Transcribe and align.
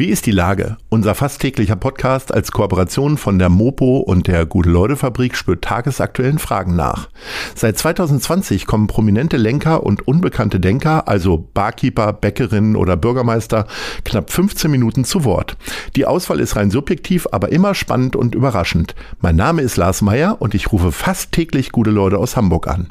Wie 0.00 0.06
ist 0.06 0.24
die 0.24 0.30
Lage? 0.30 0.78
Unser 0.88 1.14
fast 1.14 1.42
täglicher 1.42 1.76
Podcast 1.76 2.32
als 2.32 2.52
Kooperation 2.52 3.18
von 3.18 3.38
der 3.38 3.50
Mopo 3.50 3.98
und 3.98 4.28
der 4.28 4.46
Gute-Leute-Fabrik 4.46 5.36
spürt 5.36 5.62
tagesaktuellen 5.62 6.38
Fragen 6.38 6.74
nach. 6.74 7.10
Seit 7.54 7.76
2020 7.76 8.64
kommen 8.64 8.86
prominente 8.86 9.36
Lenker 9.36 9.82
und 9.82 10.08
unbekannte 10.08 10.58
Denker, 10.58 11.06
also 11.06 11.46
Barkeeper, 11.52 12.14
Bäckerinnen 12.14 12.76
oder 12.76 12.96
Bürgermeister, 12.96 13.66
knapp 14.06 14.30
15 14.30 14.70
Minuten 14.70 15.04
zu 15.04 15.24
Wort. 15.24 15.58
Die 15.96 16.06
Auswahl 16.06 16.40
ist 16.40 16.56
rein 16.56 16.70
subjektiv, 16.70 17.28
aber 17.30 17.52
immer 17.52 17.74
spannend 17.74 18.16
und 18.16 18.34
überraschend. 18.34 18.94
Mein 19.20 19.36
Name 19.36 19.60
ist 19.60 19.76
Lars 19.76 20.00
Meyer 20.00 20.40
und 20.40 20.54
ich 20.54 20.72
rufe 20.72 20.92
fast 20.92 21.32
täglich 21.32 21.72
gute 21.72 21.90
Leute 21.90 22.16
aus 22.16 22.38
Hamburg 22.38 22.68
an. 22.68 22.88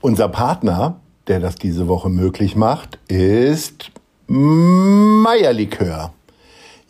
Unser 0.00 0.30
Partner, 0.30 0.98
der 1.26 1.40
das 1.40 1.56
diese 1.56 1.88
Woche 1.88 2.08
möglich 2.08 2.56
macht, 2.56 2.98
ist 3.06 3.90
Meierlikör. 4.28 6.14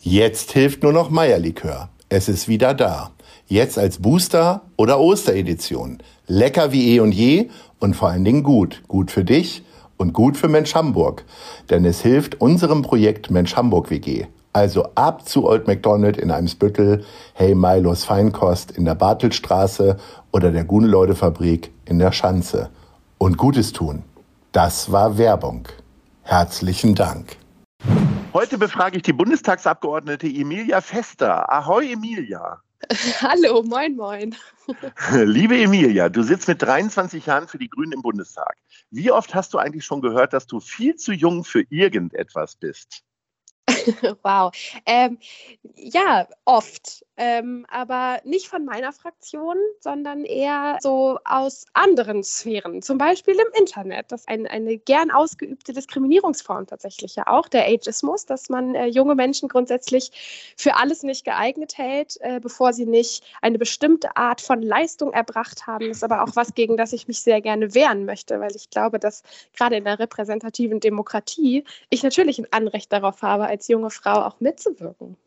Jetzt 0.01 0.53
hilft 0.53 0.83
nur 0.83 0.93
noch 0.93 1.09
Meierlikör. 1.09 1.89
Es 2.07 2.29
ist 2.29 2.47
wieder 2.47 2.73
da. 2.73 3.11
Jetzt 3.47 3.77
als 3.77 4.01
Booster 4.01 4.61
oder 4.77 4.97
Osteredition. 4.97 5.97
Lecker 6.25 6.71
wie 6.71 6.95
eh 6.95 7.01
und 7.01 7.11
je 7.11 7.49
und 7.79 7.97
vor 7.97 8.07
allen 8.07 8.23
Dingen 8.23 8.43
gut. 8.43 8.81
Gut 8.87 9.11
für 9.11 9.25
dich 9.25 9.61
und 9.97 10.13
gut 10.13 10.37
für 10.37 10.47
Mensch 10.47 10.73
Hamburg. 10.73 11.25
Denn 11.69 11.83
es 11.83 11.99
hilft 11.99 12.39
unserem 12.39 12.81
Projekt 12.81 13.29
Mensch 13.29 13.57
Hamburg 13.57 13.89
WG. 13.89 14.27
Also 14.53 14.85
ab 14.95 15.27
zu 15.27 15.45
Old 15.45 15.67
McDonald 15.67 16.15
in 16.15 16.31
Eimsbüttel, 16.31 17.03
Hey 17.33 17.53
Milos 17.53 18.05
Feinkost 18.05 18.71
in 18.71 18.85
der 18.85 18.95
Bartelstraße 18.95 19.97
oder 20.31 20.51
der 20.51 20.63
Guneleude 20.63 21.13
Fabrik 21.13 21.71
in 21.83 21.99
der 21.99 22.13
Schanze. 22.13 22.69
Und 23.17 23.37
Gutes 23.37 23.73
tun. 23.73 24.03
Das 24.53 24.93
war 24.93 25.17
Werbung. 25.17 25.67
Herzlichen 26.23 26.95
Dank. 26.95 27.35
Heute 28.31 28.59
befrage 28.59 28.97
ich 28.97 29.03
die 29.03 29.13
Bundestagsabgeordnete 29.13 30.27
Emilia 30.27 30.81
Fester. 30.81 31.51
Ahoi, 31.51 31.93
Emilia. 31.93 32.61
Hallo, 33.21 33.63
moin, 33.63 33.95
moin. 33.95 34.35
Liebe 35.11 35.59
Emilia, 35.59 36.09
du 36.09 36.21
sitzt 36.21 36.47
mit 36.47 36.61
23 36.61 37.25
Jahren 37.25 37.47
für 37.47 37.57
die 37.57 37.69
Grünen 37.69 37.93
im 37.93 38.03
Bundestag. 38.03 38.57
Wie 38.91 39.11
oft 39.11 39.33
hast 39.33 39.55
du 39.55 39.57
eigentlich 39.57 39.83
schon 39.83 40.01
gehört, 40.01 40.33
dass 40.33 40.45
du 40.45 40.59
viel 40.59 40.95
zu 40.95 41.11
jung 41.11 41.43
für 41.43 41.63
irgendetwas 41.69 42.55
bist? 42.55 43.03
wow. 44.23 44.51
Ähm, 44.85 45.17
ja, 45.75 46.27
oft. 46.45 47.03
Ähm, 47.21 47.65
aber 47.69 48.21
nicht 48.23 48.47
von 48.47 48.63
meiner 48.63 48.93
Fraktion, 48.93 49.57
sondern 49.81 50.23
eher 50.23 50.77
so 50.79 51.19
aus 51.25 51.65
anderen 51.73 52.23
Sphären, 52.23 52.81
zum 52.81 52.97
Beispiel 52.97 53.33
im 53.33 53.59
Internet. 53.59 54.09
Das 54.13 54.21
ist 54.21 54.29
ein, 54.29 54.47
eine 54.47 54.77
gern 54.77 55.11
ausgeübte 55.11 55.73
Diskriminierungsform 55.73 56.67
tatsächlich 56.67 57.17
ja 57.17 57.27
auch, 57.27 57.49
der 57.49 57.67
Ageismus, 57.67 58.25
dass 58.25 58.47
man 58.47 58.73
äh, 58.73 58.85
junge 58.85 59.15
Menschen 59.15 59.49
grundsätzlich 59.49 60.53
für 60.55 60.77
alles 60.77 61.03
nicht 61.03 61.25
geeignet 61.25 61.77
hält, 61.77 62.15
äh, 62.21 62.39
bevor 62.39 62.71
sie 62.71 62.85
nicht 62.85 63.25
eine 63.41 63.59
bestimmte 63.59 64.15
Art 64.15 64.39
von 64.39 64.61
Leistung 64.61 65.11
erbracht 65.11 65.67
haben. 65.67 65.89
Das 65.89 65.97
ist 65.97 66.03
aber 66.05 66.23
auch 66.23 66.37
was, 66.37 66.53
gegen 66.53 66.77
das 66.77 66.93
ich 66.93 67.09
mich 67.09 67.21
sehr 67.21 67.41
gerne 67.41 67.75
wehren 67.75 68.05
möchte, 68.05 68.39
weil 68.39 68.55
ich 68.55 68.69
glaube, 68.69 68.97
dass 68.97 69.23
gerade 69.57 69.75
in 69.75 69.83
der 69.83 69.99
repräsentativen 69.99 70.79
Demokratie 70.79 71.65
ich 71.89 72.01
natürlich 72.01 72.39
ein 72.39 72.47
Anrecht 72.51 72.93
darauf 72.93 73.21
habe, 73.23 73.45
als 73.47 73.67
junge 73.67 73.89
Frau 73.89 74.23
auch 74.23 74.39
mitzuwirken. 74.39 75.17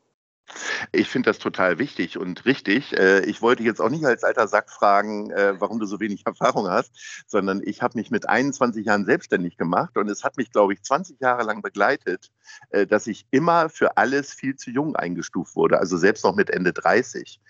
Ich 0.92 1.08
finde 1.08 1.30
das 1.30 1.38
total 1.38 1.78
wichtig 1.78 2.18
und 2.18 2.44
richtig. 2.44 2.96
Äh, 2.96 3.20
ich 3.24 3.42
wollte 3.42 3.62
jetzt 3.62 3.80
auch 3.80 3.90
nicht 3.90 4.04
als 4.04 4.24
alter 4.24 4.48
Sack 4.48 4.70
fragen, 4.70 5.30
äh, 5.30 5.54
warum 5.60 5.78
du 5.78 5.86
so 5.86 6.00
wenig 6.00 6.22
Erfahrung 6.26 6.68
hast, 6.68 6.92
sondern 7.26 7.62
ich 7.64 7.82
habe 7.82 7.98
mich 7.98 8.10
mit 8.10 8.28
21 8.28 8.86
Jahren 8.86 9.04
selbstständig 9.04 9.56
gemacht 9.56 9.96
und 9.96 10.08
es 10.08 10.24
hat 10.24 10.36
mich, 10.36 10.50
glaube 10.52 10.72
ich, 10.72 10.82
20 10.82 11.20
Jahre 11.20 11.44
lang 11.44 11.62
begleitet, 11.62 12.30
äh, 12.70 12.86
dass 12.86 13.06
ich 13.06 13.26
immer 13.30 13.68
für 13.68 13.96
alles 13.96 14.32
viel 14.32 14.56
zu 14.56 14.70
jung 14.70 14.96
eingestuft 14.96 15.56
wurde, 15.56 15.78
also 15.78 15.96
selbst 15.96 16.24
noch 16.24 16.34
mit 16.34 16.50
Ende 16.50 16.72
30. 16.72 17.40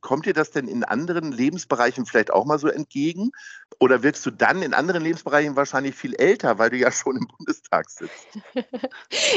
Kommt 0.00 0.26
dir 0.26 0.34
das 0.34 0.50
denn 0.50 0.68
in 0.68 0.84
anderen 0.84 1.32
Lebensbereichen 1.32 2.06
vielleicht 2.06 2.32
auch 2.32 2.44
mal 2.44 2.58
so 2.58 2.68
entgegen? 2.68 3.30
Oder 3.78 4.02
wirkst 4.02 4.24
du 4.26 4.30
dann 4.30 4.62
in 4.62 4.74
anderen 4.74 5.02
Lebensbereichen 5.02 5.56
wahrscheinlich 5.56 5.94
viel 5.94 6.14
älter, 6.14 6.58
weil 6.58 6.70
du 6.70 6.76
ja 6.76 6.92
schon 6.92 7.16
im 7.16 7.26
Bundestag 7.26 7.90
sitzt? 7.90 8.26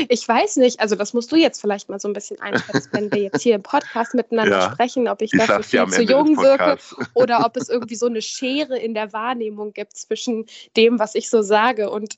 Ich 0.08 0.28
weiß 0.28 0.58
nicht, 0.58 0.80
also 0.80 0.96
das 0.96 1.14
musst 1.14 1.32
du 1.32 1.36
jetzt 1.36 1.60
vielleicht 1.60 1.90
mal 1.90 2.00
so 2.00 2.08
ein 2.08 2.14
bisschen 2.14 2.40
einschätzen, 2.40 3.10
wir 3.16 3.24
jetzt 3.24 3.42
hier 3.42 3.56
im 3.56 3.64
Podcast 3.64 4.14
miteinander 4.14 4.60
ja, 4.60 4.72
sprechen, 4.72 5.08
ob 5.08 5.22
ich, 5.22 5.34
ich 5.34 5.40
dafür 5.40 5.88
viel 5.88 5.88
zu 5.88 6.04
jung 6.04 6.38
wirke 6.38 6.78
oder 7.14 7.46
ob 7.46 7.58
es 7.58 7.70
irgendwie 7.70 7.96
so 7.96 8.06
eine 8.06 8.22
Schere 8.22 8.78
in 8.78 8.94
der 8.94 9.14
Wahrnehmung 9.14 9.74
gibt 9.74 9.98
zwischen 9.98 10.46
dem, 10.78 11.00
was 11.00 11.16
ich 11.16 11.30
so 11.30 11.42
sage 11.42 11.90
und 11.90 12.18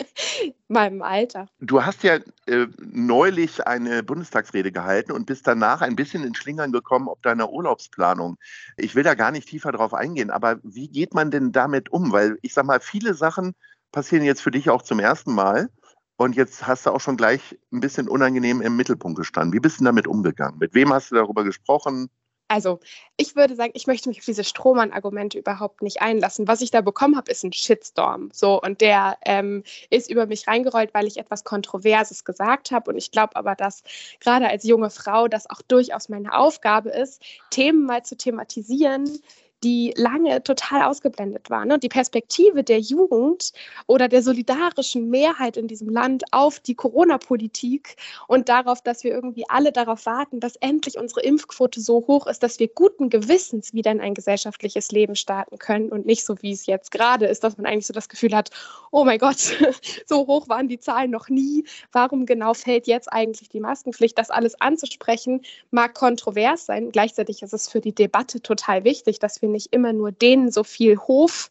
meinem 0.68 1.02
Alter. 1.02 1.46
Du 1.60 1.84
hast 1.84 2.02
ja 2.02 2.18
äh, 2.46 2.66
neulich 2.78 3.66
eine 3.66 4.02
Bundestagsrede 4.02 4.72
gehalten 4.72 5.12
und 5.12 5.26
bist 5.26 5.46
danach 5.46 5.80
ein 5.80 5.96
bisschen 5.96 6.24
in 6.24 6.34
Schlingern 6.34 6.72
gekommen 6.72 7.08
ob 7.08 7.22
deiner 7.22 7.50
Urlaubsplanung. 7.50 8.36
Ich 8.76 8.94
will 8.94 9.02
da 9.02 9.14
gar 9.14 9.30
nicht 9.30 9.48
tiefer 9.48 9.72
drauf 9.72 9.94
eingehen, 9.94 10.30
aber 10.30 10.58
wie 10.62 10.88
geht 10.88 11.14
man 11.14 11.30
denn 11.30 11.52
damit 11.52 11.92
um? 11.92 12.12
Weil 12.12 12.38
ich 12.42 12.54
sag 12.54 12.66
mal, 12.66 12.80
viele 12.80 13.14
Sachen 13.14 13.54
passieren 13.92 14.24
jetzt 14.24 14.42
für 14.42 14.50
dich 14.50 14.68
auch 14.70 14.82
zum 14.82 14.98
ersten 14.98 15.34
Mal. 15.34 15.70
Und 16.16 16.36
jetzt 16.36 16.66
hast 16.66 16.86
du 16.86 16.90
auch 16.90 17.00
schon 17.00 17.16
gleich 17.16 17.58
ein 17.72 17.80
bisschen 17.80 18.08
unangenehm 18.08 18.60
im 18.60 18.76
Mittelpunkt 18.76 19.18
gestanden. 19.18 19.52
Wie 19.52 19.60
bist 19.60 19.80
du 19.80 19.84
damit 19.84 20.06
umgegangen? 20.06 20.58
Mit 20.58 20.74
wem 20.74 20.92
hast 20.92 21.10
du 21.10 21.16
darüber 21.16 21.42
gesprochen? 21.42 22.08
Also, 22.48 22.78
ich 23.16 23.36
würde 23.36 23.56
sagen, 23.56 23.72
ich 23.74 23.86
möchte 23.86 24.08
mich 24.08 24.18
auf 24.18 24.24
diese 24.26 24.44
Strohmann-Argumente 24.44 25.38
überhaupt 25.38 25.82
nicht 25.82 26.02
einlassen. 26.02 26.46
Was 26.46 26.60
ich 26.60 26.70
da 26.70 26.82
bekommen 26.82 27.16
habe, 27.16 27.30
ist 27.32 27.42
ein 27.42 27.52
Shitstorm. 27.52 28.28
So, 28.32 28.60
und 28.60 28.82
der 28.82 29.16
ähm, 29.24 29.64
ist 29.88 30.10
über 30.10 30.26
mich 30.26 30.46
reingerollt, 30.46 30.92
weil 30.92 31.06
ich 31.06 31.16
etwas 31.16 31.44
Kontroverses 31.44 32.24
gesagt 32.24 32.70
habe. 32.70 32.90
Und 32.90 32.98
ich 32.98 33.10
glaube 33.10 33.34
aber, 33.36 33.54
dass 33.54 33.82
gerade 34.20 34.46
als 34.46 34.64
junge 34.64 34.90
Frau 34.90 35.26
das 35.26 35.48
auch 35.48 35.62
durchaus 35.62 36.10
meine 36.10 36.34
Aufgabe 36.34 36.90
ist, 36.90 37.22
Themen 37.50 37.86
mal 37.86 38.04
zu 38.04 38.16
thematisieren, 38.16 39.20
die 39.64 39.94
lange 39.96 40.42
total 40.42 40.82
ausgeblendet 40.82 41.48
waren. 41.48 41.72
Und 41.72 41.82
die 41.82 41.88
Perspektive 41.88 42.62
der 42.62 42.80
Jugend 42.80 43.52
oder 43.86 44.08
der 44.08 44.22
solidarischen 44.22 45.08
Mehrheit 45.08 45.56
in 45.56 45.66
diesem 45.66 45.88
Land 45.88 46.22
auf 46.32 46.60
die 46.60 46.74
Corona-Politik 46.74 47.96
und 48.28 48.50
darauf, 48.50 48.82
dass 48.82 49.04
wir 49.04 49.12
irgendwie 49.12 49.44
alle 49.48 49.72
darauf 49.72 50.04
warten, 50.04 50.38
dass 50.38 50.56
endlich 50.56 50.98
unsere 50.98 51.22
Impfquote 51.22 51.80
so 51.80 52.04
hoch 52.06 52.26
ist, 52.26 52.42
dass 52.42 52.58
wir 52.58 52.68
guten 52.68 53.08
Gewissens 53.08 53.72
wieder 53.72 53.90
in 53.90 54.02
ein 54.02 54.12
gesellschaftliches 54.12 54.92
Leben 54.92 55.16
starten 55.16 55.58
können 55.58 55.88
und 55.88 56.04
nicht 56.04 56.26
so, 56.26 56.36
wie 56.42 56.52
es 56.52 56.66
jetzt 56.66 56.90
gerade 56.90 57.26
ist, 57.26 57.42
dass 57.42 57.56
man 57.56 57.64
eigentlich 57.64 57.86
so 57.86 57.94
das 57.94 58.10
Gefühl 58.10 58.36
hat, 58.36 58.50
oh 58.90 59.04
mein 59.04 59.18
Gott, 59.18 59.38
so 60.06 60.26
hoch 60.26 60.48
waren 60.48 60.68
die 60.68 60.78
Zahlen 60.78 61.10
noch 61.10 61.30
nie. 61.30 61.64
Warum 61.90 62.26
genau 62.26 62.52
fällt 62.52 62.86
jetzt 62.86 63.10
eigentlich 63.10 63.48
die 63.48 63.60
Maskenpflicht? 63.60 64.18
Das 64.18 64.28
alles 64.28 64.60
anzusprechen 64.60 65.40
mag 65.70 65.94
kontrovers 65.94 66.66
sein. 66.66 66.90
Gleichzeitig 66.90 67.42
ist 67.42 67.54
es 67.54 67.70
für 67.70 67.80
die 67.80 67.94
Debatte 67.94 68.42
total 68.42 68.84
wichtig, 68.84 69.20
dass 69.20 69.40
wir 69.40 69.53
nicht 69.54 69.72
immer 69.72 69.94
nur 69.94 70.12
denen 70.12 70.50
so 70.50 70.62
viel 70.62 70.98
Hof 70.98 71.50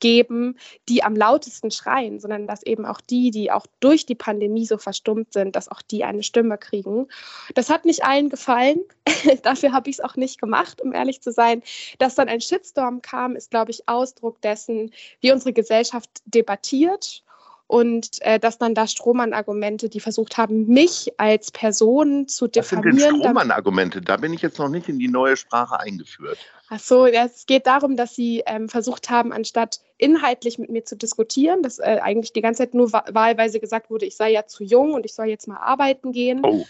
geben, 0.00 0.58
die 0.88 1.02
am 1.02 1.16
lautesten 1.16 1.70
schreien, 1.70 2.20
sondern 2.20 2.46
dass 2.46 2.62
eben 2.62 2.84
auch 2.84 3.00
die, 3.00 3.30
die 3.30 3.50
auch 3.50 3.66
durch 3.80 4.04
die 4.04 4.14
Pandemie 4.14 4.66
so 4.66 4.76
verstummt 4.76 5.32
sind, 5.32 5.56
dass 5.56 5.70
auch 5.70 5.80
die 5.80 6.04
eine 6.04 6.22
Stimme 6.22 6.58
kriegen. 6.58 7.08
Das 7.54 7.70
hat 7.70 7.86
nicht 7.86 8.04
allen 8.04 8.28
gefallen. 8.28 8.80
Dafür 9.42 9.72
habe 9.72 9.88
ich 9.88 9.96
es 9.96 10.04
auch 10.04 10.16
nicht 10.16 10.38
gemacht, 10.38 10.82
um 10.82 10.92
ehrlich 10.92 11.22
zu 11.22 11.32
sein. 11.32 11.62
Dass 11.98 12.16
dann 12.16 12.28
ein 12.28 12.42
Shitstorm 12.42 13.00
kam, 13.00 13.34
ist, 13.34 13.50
glaube 13.50 13.70
ich, 13.70 13.88
Ausdruck 13.88 14.42
dessen, 14.42 14.90
wie 15.20 15.32
unsere 15.32 15.54
Gesellschaft 15.54 16.10
debattiert 16.26 17.24
und 17.66 18.20
äh, 18.20 18.38
dass 18.38 18.58
dann 18.58 18.74
da 18.74 18.86
Strohmann-Argumente, 18.86 19.88
die 19.88 20.00
versucht 20.00 20.36
haben, 20.36 20.66
mich 20.66 21.12
als 21.16 21.50
Person 21.50 22.28
zu 22.28 22.46
diffamieren. 22.46 22.96
Was 22.96 23.02
sind 23.02 23.12
denn 23.12 23.20
Strohmann-Argumente? 23.20 24.00
Da 24.02 24.16
bin 24.16 24.32
ich 24.32 24.42
jetzt 24.42 24.58
noch 24.58 24.68
nicht 24.68 24.88
in 24.88 24.98
die 24.98 25.08
neue 25.08 25.36
Sprache 25.36 25.80
eingeführt. 25.80 26.38
Ach 26.68 26.80
so, 26.80 27.06
es 27.06 27.46
geht 27.46 27.66
darum, 27.66 27.96
dass 27.96 28.14
sie 28.14 28.42
ähm, 28.46 28.68
versucht 28.68 29.10
haben, 29.10 29.32
anstatt 29.32 29.80
inhaltlich 29.98 30.58
mit 30.58 30.70
mir 30.70 30.84
zu 30.84 30.96
diskutieren, 30.96 31.62
dass 31.62 31.78
äh, 31.78 32.00
eigentlich 32.02 32.32
die 32.32 32.40
ganze 32.40 32.64
Zeit 32.64 32.74
nur 32.74 32.92
wahlweise 32.92 33.60
gesagt 33.60 33.90
wurde, 33.90 34.06
ich 34.06 34.16
sei 34.16 34.30
ja 34.30 34.46
zu 34.46 34.64
jung 34.64 34.92
und 34.92 35.04
ich 35.04 35.14
soll 35.14 35.26
jetzt 35.26 35.48
mal 35.48 35.58
arbeiten 35.58 36.12
gehen. 36.12 36.40
Oh 36.42 36.64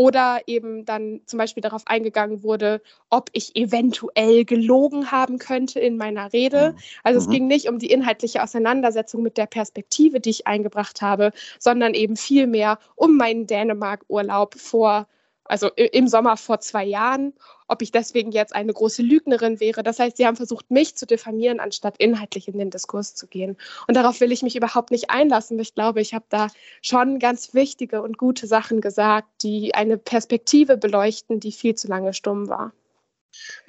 oder 0.00 0.40
eben 0.46 0.86
dann 0.86 1.20
zum 1.26 1.36
Beispiel 1.36 1.60
darauf 1.60 1.82
eingegangen 1.84 2.42
wurde, 2.42 2.80
ob 3.10 3.28
ich 3.34 3.54
eventuell 3.54 4.46
gelogen 4.46 5.10
haben 5.10 5.36
könnte 5.36 5.78
in 5.78 5.98
meiner 5.98 6.32
Rede. 6.32 6.72
Mhm. 6.72 6.78
Also 7.02 7.20
mhm. 7.20 7.26
es 7.26 7.30
ging 7.30 7.46
nicht 7.48 7.68
um 7.68 7.78
die 7.78 7.90
inhaltliche 7.90 8.42
Auseinandersetzung 8.42 9.22
mit 9.22 9.36
der 9.36 9.44
Perspektive, 9.44 10.18
die 10.18 10.30
ich 10.30 10.46
eingebracht 10.46 11.02
habe, 11.02 11.32
sondern 11.58 11.92
eben 11.92 12.16
vielmehr 12.16 12.78
um 12.96 13.18
meinen 13.18 13.46
Dänemark-Urlaub 13.46 14.54
vor 14.54 15.06
also 15.50 15.68
im 15.74 16.06
Sommer 16.06 16.36
vor 16.36 16.60
zwei 16.60 16.84
Jahren, 16.84 17.34
ob 17.66 17.82
ich 17.82 17.90
deswegen 17.90 18.30
jetzt 18.30 18.54
eine 18.54 18.72
große 18.72 19.02
Lügnerin 19.02 19.58
wäre. 19.58 19.82
Das 19.82 19.98
heißt, 19.98 20.16
sie 20.16 20.26
haben 20.26 20.36
versucht, 20.36 20.70
mich 20.70 20.94
zu 20.94 21.06
diffamieren, 21.06 21.58
anstatt 21.58 21.96
inhaltlich 21.98 22.46
in 22.46 22.56
den 22.56 22.70
Diskurs 22.70 23.16
zu 23.16 23.26
gehen. 23.26 23.56
Und 23.88 23.96
darauf 23.96 24.20
will 24.20 24.30
ich 24.30 24.42
mich 24.42 24.54
überhaupt 24.54 24.92
nicht 24.92 25.10
einlassen. 25.10 25.58
Ich 25.58 25.74
glaube, 25.74 26.00
ich 26.00 26.14
habe 26.14 26.24
da 26.28 26.48
schon 26.82 27.18
ganz 27.18 27.52
wichtige 27.52 28.00
und 28.00 28.16
gute 28.16 28.46
Sachen 28.46 28.80
gesagt, 28.80 29.26
die 29.42 29.74
eine 29.74 29.98
Perspektive 29.98 30.76
beleuchten, 30.76 31.40
die 31.40 31.52
viel 31.52 31.74
zu 31.74 31.88
lange 31.88 32.14
stumm 32.14 32.48
war. 32.48 32.72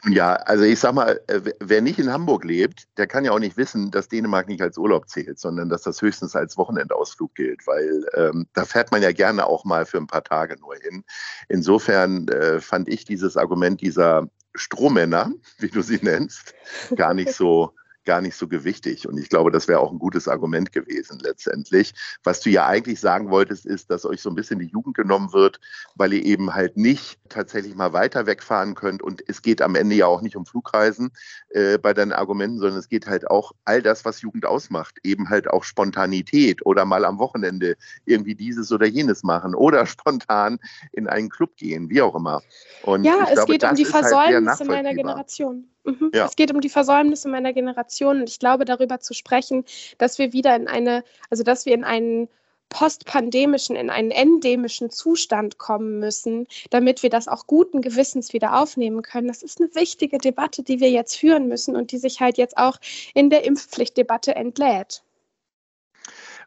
Ja, 0.09 0.33
also 0.33 0.63
ich 0.63 0.79
sag 0.79 0.93
mal, 0.93 1.21
äh, 1.27 1.41
wer 1.59 1.81
nicht 1.81 1.99
in 1.99 2.11
Hamburg 2.11 2.43
lebt, 2.43 2.87
der 2.97 3.07
kann 3.07 3.23
ja 3.23 3.31
auch 3.31 3.39
nicht 3.39 3.57
wissen, 3.57 3.91
dass 3.91 4.09
Dänemark 4.09 4.47
nicht 4.47 4.61
als 4.61 4.77
Urlaub 4.77 5.07
zählt, 5.07 5.39
sondern 5.39 5.69
dass 5.69 5.83
das 5.83 6.01
höchstens 6.01 6.35
als 6.35 6.57
Wochenendausflug 6.57 7.35
gilt, 7.35 7.67
weil 7.67 8.05
ähm, 8.15 8.47
da 8.53 8.65
fährt 8.65 8.91
man 8.91 9.01
ja 9.01 9.11
gerne 9.11 9.45
auch 9.45 9.63
mal 9.63 9.85
für 9.85 9.97
ein 9.97 10.07
paar 10.07 10.23
Tage 10.23 10.59
nur 10.59 10.75
hin. 10.75 11.03
Insofern 11.49 12.27
äh, 12.29 12.59
fand 12.59 12.89
ich 12.89 13.05
dieses 13.05 13.37
Argument 13.37 13.81
dieser 13.81 14.27
Strohmänner, 14.55 15.31
wie 15.59 15.69
du 15.69 15.81
sie 15.81 15.99
nennst, 16.01 16.55
gar 16.95 17.13
nicht 17.13 17.33
so 17.33 17.73
gar 18.05 18.21
nicht 18.21 18.35
so 18.35 18.47
gewichtig. 18.47 19.07
Und 19.07 19.17
ich 19.17 19.29
glaube, 19.29 19.51
das 19.51 19.67
wäre 19.67 19.79
auch 19.79 19.91
ein 19.91 19.99
gutes 19.99 20.27
Argument 20.27 20.71
gewesen 20.71 21.19
letztendlich. 21.19 21.93
Was 22.23 22.39
du 22.39 22.49
ja 22.49 22.65
eigentlich 22.65 22.99
sagen 22.99 23.29
wolltest, 23.29 23.65
ist, 23.65 23.91
dass 23.91 24.05
euch 24.05 24.21
so 24.21 24.29
ein 24.29 24.35
bisschen 24.35 24.59
die 24.59 24.67
Jugend 24.67 24.95
genommen 24.95 25.33
wird, 25.33 25.59
weil 25.95 26.13
ihr 26.13 26.25
eben 26.25 26.53
halt 26.53 26.77
nicht 26.77 27.19
tatsächlich 27.29 27.75
mal 27.75 27.93
weiter 27.93 28.25
wegfahren 28.25 28.75
könnt. 28.75 29.01
Und 29.01 29.23
es 29.27 29.41
geht 29.41 29.61
am 29.61 29.75
Ende 29.75 29.95
ja 29.95 30.07
auch 30.07 30.21
nicht 30.21 30.35
um 30.35 30.45
Flugreisen 30.45 31.11
äh, 31.49 31.77
bei 31.77 31.93
deinen 31.93 32.13
Argumenten, 32.13 32.59
sondern 32.59 32.79
es 32.79 32.89
geht 32.89 33.07
halt 33.07 33.29
auch 33.29 33.53
all 33.65 33.81
das, 33.81 34.05
was 34.05 34.21
Jugend 34.21 34.45
ausmacht. 34.45 34.97
Eben 35.03 35.29
halt 35.29 35.49
auch 35.49 35.63
Spontanität 35.63 36.65
oder 36.65 36.85
mal 36.85 37.05
am 37.05 37.19
Wochenende 37.19 37.75
irgendwie 38.05 38.35
dieses 38.35 38.71
oder 38.71 38.85
jenes 38.85 39.23
machen 39.23 39.55
oder 39.55 39.85
spontan 39.85 40.59
in 40.91 41.07
einen 41.07 41.29
Club 41.29 41.55
gehen, 41.55 41.89
wie 41.89 42.01
auch 42.01 42.15
immer. 42.15 42.41
Und 42.83 43.03
ja, 43.03 43.25
es 43.27 43.33
glaube, 43.33 43.51
geht 43.53 43.63
um 43.63 43.75
die 43.75 43.85
halt 43.85 43.91
Versäumnisse 43.91 44.59
halt 44.59 44.69
meiner 44.69 44.93
Generation. 44.93 45.70
Mhm. 45.83 46.11
Ja. 46.13 46.25
Es 46.25 46.35
geht 46.35 46.53
um 46.53 46.61
die 46.61 46.69
Versäumnisse 46.69 47.29
meiner 47.29 47.53
Generation 47.53 48.21
und 48.21 48.29
ich 48.29 48.39
glaube, 48.39 48.65
darüber 48.65 48.99
zu 48.99 49.13
sprechen, 49.13 49.65
dass 49.97 50.19
wir 50.19 50.33
wieder 50.33 50.55
in 50.55 50.67
eine, 50.67 51.03
also 51.29 51.43
dass 51.43 51.65
wir 51.65 51.73
in 51.73 51.83
einen 51.83 52.27
postpandemischen, 52.69 53.75
in 53.75 53.89
einen 53.89 54.11
endemischen 54.11 54.89
Zustand 54.89 55.57
kommen 55.57 55.99
müssen, 55.99 56.47
damit 56.69 57.03
wir 57.03 57.09
das 57.09 57.27
auch 57.27 57.45
guten 57.45 57.81
Gewissens 57.81 58.31
wieder 58.33 58.59
aufnehmen 58.59 59.01
können. 59.01 59.27
Das 59.27 59.43
ist 59.43 59.59
eine 59.59 59.75
wichtige 59.75 60.17
Debatte, 60.17 60.63
die 60.63 60.79
wir 60.79 60.89
jetzt 60.89 61.17
führen 61.17 61.47
müssen 61.47 61.75
und 61.75 61.91
die 61.91 61.97
sich 61.97 62.21
halt 62.21 62.37
jetzt 62.37 62.57
auch 62.57 62.77
in 63.13 63.29
der 63.29 63.43
Impfpflichtdebatte 63.43 64.35
entlädt. 64.35 65.03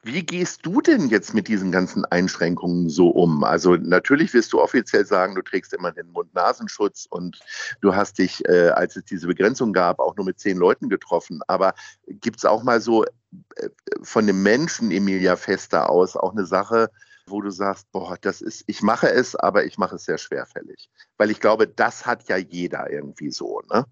Wie 0.05 0.23
gehst 0.23 0.67
du 0.67 0.83
denn 0.83 1.09
jetzt 1.09 1.33
mit 1.33 1.49
diesen 1.49 1.73
ganzen 1.73 2.05
Einschränkungen 2.05 2.91
so 2.91 3.09
um? 3.09 3.43
Also 3.43 3.77
natürlich 3.77 4.35
wirst 4.35 4.53
du 4.53 4.61
offiziell 4.61 5.07
sagen, 5.07 5.35
du 5.35 5.41
trägst 5.41 5.73
immer 5.73 5.93
den 5.93 6.11
Mund-Nasenschutz 6.13 7.07
und 7.09 7.41
du 7.81 7.95
hast 7.95 8.19
dich, 8.19 8.47
äh, 8.47 8.69
als 8.69 8.97
es 8.97 9.05
diese 9.07 9.27
Begrenzung 9.27 9.73
gab, 9.73 10.01
auch 10.01 10.15
nur 10.17 10.27
mit 10.27 10.39
zehn 10.39 10.59
Leuten 10.59 10.91
getroffen. 10.91 11.41
Aber 11.47 11.73
gibt 12.07 12.37
es 12.37 12.45
auch 12.45 12.63
mal 12.63 12.83
so 12.83 13.05
äh, 13.05 13.71
von 14.03 14.27
dem 14.27 14.43
Menschen 14.43 14.91
Emilia 14.91 15.37
Fester 15.37 15.89
aus 15.89 16.17
auch 16.17 16.33
eine 16.33 16.45
Sache, 16.45 16.91
wo 17.27 17.41
du 17.41 17.51
sagst, 17.51 17.91
boah, 17.91 18.19
das 18.21 18.43
ist, 18.43 18.65
ich 18.67 18.83
mache 18.83 19.11
es, 19.11 19.35
aber 19.35 19.65
ich 19.65 19.79
mache 19.79 19.97
es 19.97 20.05
sehr 20.05 20.19
schwerfällig. 20.19 20.91
Weil 21.17 21.31
ich 21.31 21.41
glaube, 21.41 21.67
das 21.67 22.05
hat 22.05 22.29
ja 22.29 22.37
jeder 22.37 22.91
irgendwie 22.91 23.31
so, 23.31 23.63
ne? 23.73 23.87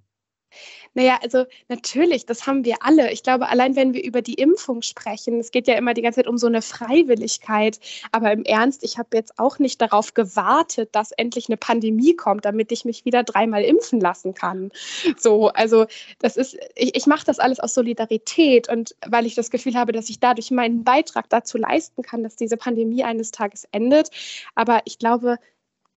Naja, 0.94 1.18
also 1.22 1.44
natürlich, 1.68 2.26
das 2.26 2.46
haben 2.46 2.64
wir 2.64 2.76
alle. 2.80 3.12
Ich 3.12 3.22
glaube, 3.22 3.48
allein 3.48 3.76
wenn 3.76 3.94
wir 3.94 4.04
über 4.04 4.22
die 4.22 4.34
Impfung 4.34 4.82
sprechen, 4.82 5.38
es 5.40 5.50
geht 5.50 5.66
ja 5.66 5.74
immer 5.74 5.94
die 5.94 6.02
ganze 6.02 6.20
Zeit 6.20 6.26
um 6.26 6.38
so 6.38 6.46
eine 6.46 6.62
Freiwilligkeit. 6.62 7.80
Aber 8.12 8.32
im 8.32 8.44
Ernst, 8.44 8.84
ich 8.84 8.98
habe 8.98 9.16
jetzt 9.16 9.38
auch 9.38 9.58
nicht 9.58 9.80
darauf 9.80 10.14
gewartet, 10.14 10.90
dass 10.92 11.12
endlich 11.12 11.48
eine 11.48 11.56
Pandemie 11.56 12.14
kommt, 12.14 12.44
damit 12.44 12.72
ich 12.72 12.84
mich 12.84 13.04
wieder 13.04 13.22
dreimal 13.22 13.62
impfen 13.62 14.00
lassen 14.00 14.34
kann. 14.34 14.70
So, 15.16 15.48
also 15.48 15.86
das 16.18 16.36
ist, 16.36 16.56
ich, 16.74 16.94
ich 16.94 17.06
mache 17.06 17.24
das 17.24 17.38
alles 17.38 17.60
aus 17.60 17.74
Solidarität 17.74 18.68
und 18.68 18.94
weil 19.06 19.26
ich 19.26 19.34
das 19.34 19.50
Gefühl 19.50 19.74
habe, 19.74 19.92
dass 19.92 20.10
ich 20.10 20.20
dadurch 20.20 20.50
meinen 20.50 20.84
Beitrag 20.84 21.28
dazu 21.28 21.58
leisten 21.58 22.02
kann, 22.02 22.22
dass 22.22 22.36
diese 22.36 22.56
Pandemie 22.56 23.04
eines 23.04 23.30
Tages 23.30 23.66
endet. 23.72 24.10
Aber 24.54 24.82
ich 24.84 24.98
glaube, 24.98 25.38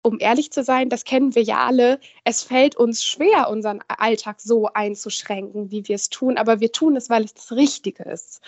um 0.06 0.20
ehrlich 0.20 0.52
zu 0.52 0.64
sein, 0.64 0.90
das 0.90 1.04
kennen 1.04 1.34
wir 1.34 1.42
ja 1.42 1.66
alle, 1.66 2.00
es 2.26 2.44
fällt 2.44 2.76
uns 2.76 3.04
schwer, 3.04 3.50
unseren 3.50 3.80
Alltag 3.88 4.40
so 4.40 4.70
einzuschränken, 4.72 5.72
wie 5.72 5.88
wir 5.88 5.96
es 5.96 6.10
tun, 6.10 6.38
aber 6.38 6.60
wir 6.60 6.72
tun 6.72 6.96
es, 6.96 7.10
weil 7.10 7.24
es 7.24 7.34
das 7.34 7.52
Richtige 7.52 8.04
ist. 8.04 8.40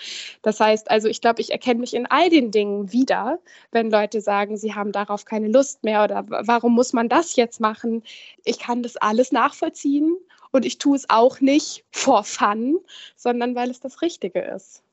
Das 0.43 0.59
heißt, 0.59 0.91
also 0.91 1.07
ich 1.07 1.19
glaube, 1.19 1.41
ich 1.41 1.51
erkenne 1.51 1.79
mich 1.79 1.95
in 1.95 2.05
all 2.05 2.29
den 2.29 2.51
Dingen 2.51 2.93
wieder, 2.93 3.39
wenn 3.71 3.89
Leute 3.89 4.21
sagen, 4.21 4.55
sie 4.55 4.75
haben 4.75 4.91
darauf 4.91 5.25
keine 5.25 5.47
Lust 5.47 5.83
mehr 5.83 6.03
oder 6.03 6.25
warum 6.27 6.75
muss 6.75 6.93
man 6.93 7.09
das 7.09 7.35
jetzt 7.35 7.59
machen? 7.59 8.03
Ich 8.45 8.59
kann 8.59 8.83
das 8.83 8.95
alles 8.95 9.31
nachvollziehen 9.31 10.15
und 10.51 10.63
ich 10.63 10.77
tue 10.77 10.95
es 10.95 11.09
auch 11.09 11.41
nicht 11.41 11.85
for 11.89 12.23
fun, 12.23 12.77
sondern 13.15 13.55
weil 13.55 13.71
es 13.71 13.79
das 13.79 14.03
Richtige 14.03 14.41
ist. 14.41 14.83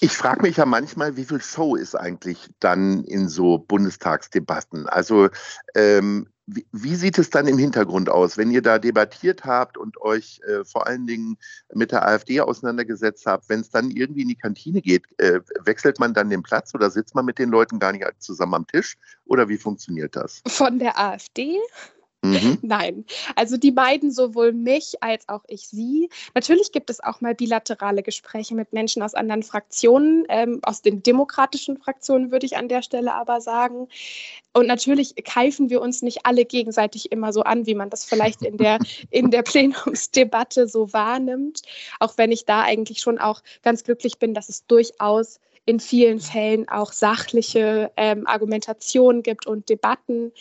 Ich 0.00 0.16
frage 0.16 0.42
mich 0.42 0.56
ja 0.56 0.64
manchmal, 0.64 1.16
wie 1.16 1.24
viel 1.24 1.40
Show 1.40 1.74
ist 1.74 1.96
eigentlich 1.96 2.48
dann 2.60 3.02
in 3.04 3.28
so 3.28 3.58
Bundestagsdebatten? 3.58 4.88
Also 4.88 5.28
ähm, 5.74 6.28
wie, 6.46 6.66
wie, 6.72 6.94
sieht 6.94 7.18
es 7.18 7.30
dann 7.30 7.48
im 7.48 7.58
Hintergrund 7.58 8.08
aus, 8.08 8.38
wenn 8.38 8.50
ihr 8.50 8.62
da 8.62 8.78
debattiert 8.78 9.44
habt 9.44 9.76
und 9.76 10.00
euch 10.00 10.40
äh, 10.46 10.64
vor 10.64 10.86
allen 10.86 11.06
Dingen 11.06 11.36
mit 11.74 11.90
der 11.90 12.06
AfD 12.06 12.40
auseinandergesetzt 12.40 13.26
habt? 13.26 13.48
Wenn 13.48 13.60
es 13.60 13.70
dann 13.70 13.90
irgendwie 13.90 14.22
in 14.22 14.28
die 14.28 14.36
Kantine 14.36 14.80
geht, 14.80 15.04
äh, 15.18 15.40
wechselt 15.64 15.98
man 15.98 16.14
dann 16.14 16.30
den 16.30 16.42
Platz 16.42 16.74
oder 16.74 16.90
sitzt 16.90 17.16
man 17.16 17.24
mit 17.24 17.38
den 17.38 17.50
Leuten 17.50 17.80
gar 17.80 17.92
nicht 17.92 18.04
zusammen 18.18 18.54
am 18.54 18.66
Tisch? 18.66 18.96
Oder 19.26 19.48
wie 19.48 19.58
funktioniert 19.58 20.14
das? 20.14 20.42
Von 20.46 20.78
der 20.78 20.98
AfD? 20.98 21.58
Mhm. 22.22 22.58
Nein, 22.62 23.04
also 23.36 23.56
die 23.56 23.70
meiden 23.70 24.10
sowohl 24.10 24.52
mich 24.52 25.02
als 25.02 25.28
auch 25.28 25.44
ich 25.46 25.68
sie. 25.68 26.08
Natürlich 26.34 26.72
gibt 26.72 26.90
es 26.90 27.00
auch 27.00 27.20
mal 27.20 27.34
bilaterale 27.34 28.02
Gespräche 28.02 28.54
mit 28.54 28.72
Menschen 28.72 29.02
aus 29.02 29.14
anderen 29.14 29.42
Fraktionen, 29.42 30.24
ähm, 30.28 30.58
aus 30.62 30.82
den 30.82 31.02
demokratischen 31.02 31.78
Fraktionen 31.78 32.32
würde 32.32 32.46
ich 32.46 32.56
an 32.56 32.68
der 32.68 32.82
Stelle 32.82 33.14
aber 33.14 33.40
sagen. 33.40 33.88
Und 34.52 34.66
natürlich 34.66 35.14
keifen 35.24 35.70
wir 35.70 35.80
uns 35.80 36.02
nicht 36.02 36.26
alle 36.26 36.44
gegenseitig 36.44 37.12
immer 37.12 37.32
so 37.32 37.42
an, 37.42 37.66
wie 37.66 37.74
man 37.74 37.90
das 37.90 38.04
vielleicht 38.04 38.42
in 38.42 38.56
der, 38.56 38.78
in 39.10 39.30
der 39.30 39.42
Plenumsdebatte 39.42 40.66
so 40.66 40.92
wahrnimmt. 40.92 41.62
Auch 42.00 42.14
wenn 42.16 42.32
ich 42.32 42.44
da 42.44 42.62
eigentlich 42.62 42.98
schon 42.98 43.18
auch 43.18 43.42
ganz 43.62 43.84
glücklich 43.84 44.18
bin, 44.18 44.34
dass 44.34 44.48
es 44.48 44.66
durchaus 44.66 45.38
in 45.66 45.80
vielen 45.80 46.18
Fällen 46.18 46.66
auch 46.68 46.92
sachliche 46.92 47.92
ähm, 47.98 48.26
Argumentationen 48.26 49.22
gibt 49.22 49.46
und 49.46 49.68
Debatten 49.68 50.32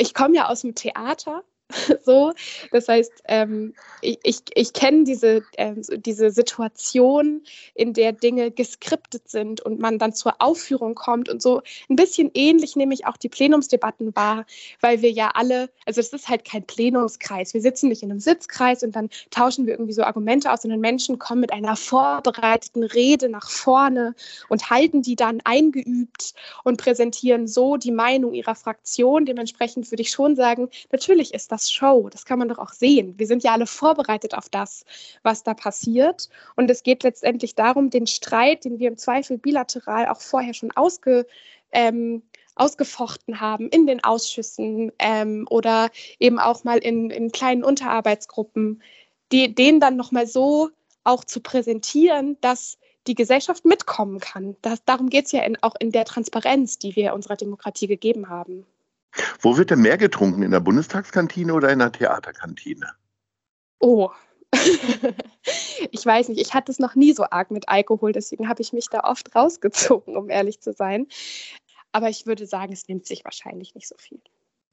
ich 0.00 0.14
komme 0.14 0.36
ja 0.36 0.48
aus 0.48 0.62
dem 0.62 0.74
Theater 0.74 1.44
so. 2.04 2.32
Das 2.72 2.88
heißt, 2.88 3.12
ähm, 3.26 3.74
ich, 4.00 4.18
ich, 4.22 4.38
ich 4.54 4.72
kenne 4.72 5.04
diese, 5.04 5.42
äh, 5.56 5.74
diese 5.96 6.30
Situation, 6.30 7.42
in 7.74 7.92
der 7.92 8.12
Dinge 8.12 8.50
geskriptet 8.50 9.28
sind 9.28 9.60
und 9.60 9.80
man 9.80 9.98
dann 9.98 10.12
zur 10.12 10.34
Aufführung 10.40 10.94
kommt 10.94 11.28
und 11.28 11.42
so 11.42 11.62
ein 11.88 11.96
bisschen 11.96 12.30
ähnlich 12.34 12.76
nehme 12.76 12.94
ich 12.94 13.06
auch 13.06 13.16
die 13.16 13.28
Plenumsdebatten 13.28 14.14
wahr, 14.16 14.46
weil 14.80 15.02
wir 15.02 15.10
ja 15.10 15.30
alle, 15.34 15.70
also 15.86 16.00
es 16.00 16.12
ist 16.12 16.28
halt 16.28 16.44
kein 16.44 16.64
Plenumskreis. 16.64 17.54
Wir 17.54 17.60
sitzen 17.60 17.88
nicht 17.88 18.02
in 18.02 18.10
einem 18.10 18.20
Sitzkreis 18.20 18.82
und 18.82 18.96
dann 18.96 19.08
tauschen 19.30 19.66
wir 19.66 19.74
irgendwie 19.74 19.92
so 19.92 20.02
Argumente 20.02 20.52
aus, 20.52 20.62
sondern 20.62 20.80
Menschen 20.80 21.18
kommen 21.18 21.40
mit 21.40 21.52
einer 21.52 21.76
vorbereiteten 21.76 22.84
Rede 22.84 23.28
nach 23.28 23.50
vorne 23.50 24.14
und 24.48 24.70
halten 24.70 25.02
die 25.02 25.16
dann 25.16 25.40
eingeübt 25.44 26.34
und 26.64 26.76
präsentieren 26.76 27.46
so 27.46 27.76
die 27.76 27.92
Meinung 27.92 28.34
ihrer 28.34 28.54
Fraktion. 28.54 29.26
Dementsprechend 29.26 29.90
würde 29.90 30.02
ich 30.02 30.10
schon 30.10 30.36
sagen, 30.36 30.68
natürlich 30.92 31.34
ist 31.34 31.52
das 31.52 31.59
das 31.60 31.70
Show. 31.70 32.08
Das 32.10 32.24
kann 32.24 32.38
man 32.38 32.48
doch 32.48 32.58
auch 32.58 32.72
sehen. 32.72 33.14
Wir 33.18 33.26
sind 33.26 33.44
ja 33.44 33.52
alle 33.52 33.66
vorbereitet 33.66 34.34
auf 34.34 34.48
das, 34.48 34.84
was 35.22 35.42
da 35.42 35.54
passiert. 35.54 36.28
Und 36.56 36.70
es 36.70 36.82
geht 36.82 37.02
letztendlich 37.02 37.54
darum, 37.54 37.90
den 37.90 38.06
Streit, 38.06 38.64
den 38.64 38.78
wir 38.78 38.88
im 38.88 38.96
Zweifel 38.96 39.38
bilateral 39.38 40.08
auch 40.08 40.20
vorher 40.20 40.54
schon 40.54 40.70
ausge, 40.72 41.26
ähm, 41.72 42.22
ausgefochten 42.56 43.40
haben 43.40 43.68
in 43.68 43.86
den 43.86 44.02
Ausschüssen 44.02 44.92
ähm, 44.98 45.46
oder 45.50 45.90
eben 46.18 46.38
auch 46.38 46.64
mal 46.64 46.78
in, 46.78 47.10
in 47.10 47.32
kleinen 47.32 47.64
Unterarbeitsgruppen, 47.64 48.82
die, 49.32 49.54
den 49.54 49.80
dann 49.80 49.96
nochmal 49.96 50.26
so 50.26 50.70
auch 51.04 51.24
zu 51.24 51.40
präsentieren, 51.40 52.36
dass 52.40 52.78
die 53.06 53.14
Gesellschaft 53.14 53.64
mitkommen 53.64 54.20
kann. 54.20 54.56
Das, 54.62 54.84
darum 54.84 55.08
geht 55.08 55.26
es 55.26 55.32
ja 55.32 55.42
in, 55.42 55.62
auch 55.62 55.74
in 55.78 55.92
der 55.92 56.04
Transparenz, 56.04 56.78
die 56.78 56.96
wir 56.96 57.14
unserer 57.14 57.36
Demokratie 57.36 57.86
gegeben 57.86 58.28
haben. 58.28 58.66
Wo 59.40 59.56
wird 59.56 59.70
denn 59.70 59.80
mehr 59.80 59.98
getrunken? 59.98 60.42
In 60.42 60.50
der 60.50 60.60
Bundestagskantine 60.60 61.52
oder 61.52 61.70
in 61.70 61.78
der 61.78 61.92
Theaterkantine? 61.92 62.92
Oh. 63.80 64.10
ich 65.90 66.04
weiß 66.04 66.28
nicht, 66.28 66.40
ich 66.40 66.54
hatte 66.54 66.72
es 66.72 66.78
noch 66.78 66.94
nie 66.94 67.12
so 67.12 67.24
arg 67.30 67.50
mit 67.50 67.68
Alkohol, 67.68 68.12
deswegen 68.12 68.48
habe 68.48 68.62
ich 68.62 68.72
mich 68.72 68.88
da 68.88 69.04
oft 69.04 69.34
rausgezogen, 69.34 70.16
um 70.16 70.28
ehrlich 70.28 70.60
zu 70.60 70.72
sein. 70.72 71.06
Aber 71.92 72.08
ich 72.08 72.26
würde 72.26 72.46
sagen, 72.46 72.72
es 72.72 72.88
nimmt 72.88 73.06
sich 73.06 73.24
wahrscheinlich 73.24 73.74
nicht 73.74 73.88
so 73.88 73.96
viel. 73.98 74.20